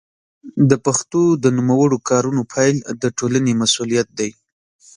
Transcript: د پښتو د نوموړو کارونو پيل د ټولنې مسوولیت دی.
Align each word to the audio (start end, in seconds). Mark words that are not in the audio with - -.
د 0.69 0.71
پښتو 0.85 1.21
د 1.43 1.45
نوموړو 1.57 1.97
کارونو 2.09 2.41
پيل 2.53 2.75
د 3.01 3.03
ټولنې 3.17 3.51
مسوولیت 3.61 4.07
دی. 4.19 4.31